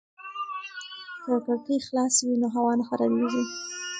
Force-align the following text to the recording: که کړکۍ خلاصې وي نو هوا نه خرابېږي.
که 1.23 1.33
کړکۍ 1.45 1.77
خلاصې 1.87 2.21
وي 2.27 2.35
نو 2.41 2.47
هوا 2.55 2.71
نه 2.79 2.83
خرابېږي. 2.89 3.43